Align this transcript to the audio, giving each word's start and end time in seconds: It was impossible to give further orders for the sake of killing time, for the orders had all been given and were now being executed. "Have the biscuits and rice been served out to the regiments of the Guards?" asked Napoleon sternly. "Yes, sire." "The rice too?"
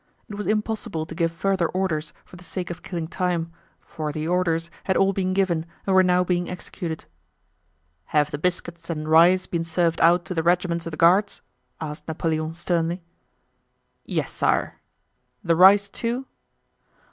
It 0.27 0.33
was 0.33 0.47
impossible 0.47 1.05
to 1.05 1.13
give 1.13 1.31
further 1.31 1.67
orders 1.69 2.11
for 2.25 2.35
the 2.35 2.43
sake 2.43 2.71
of 2.71 2.81
killing 2.81 3.07
time, 3.07 3.51
for 3.79 4.11
the 4.11 4.27
orders 4.27 4.71
had 4.85 4.97
all 4.97 5.13
been 5.13 5.31
given 5.31 5.63
and 5.85 5.93
were 5.95 6.01
now 6.01 6.23
being 6.23 6.49
executed. 6.49 7.05
"Have 8.05 8.31
the 8.31 8.39
biscuits 8.39 8.89
and 8.89 9.07
rice 9.07 9.45
been 9.45 9.63
served 9.63 10.01
out 10.01 10.25
to 10.25 10.33
the 10.33 10.41
regiments 10.41 10.87
of 10.87 10.91
the 10.91 10.97
Guards?" 10.97 11.41
asked 11.79 12.07
Napoleon 12.07 12.55
sternly. 12.55 13.03
"Yes, 14.03 14.31
sire." 14.31 14.81
"The 15.43 15.55
rice 15.55 15.87
too?" 15.87 16.25